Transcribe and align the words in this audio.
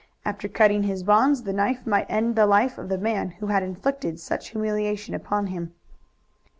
After 0.25 0.47
cutting 0.47 0.81
his 0.81 1.03
bonds 1.03 1.43
the 1.43 1.53
knife 1.53 1.85
might 1.85 2.09
end 2.09 2.35
the 2.35 2.47
life 2.47 2.79
of 2.79 2.89
the 2.89 2.97
man 2.97 3.29
who 3.37 3.45
had 3.45 3.61
inflicted 3.61 4.19
such 4.19 4.47
humiliation 4.49 5.13
upon 5.13 5.45
him. 5.45 5.75